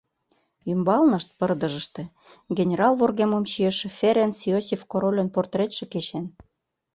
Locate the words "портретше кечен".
5.35-6.25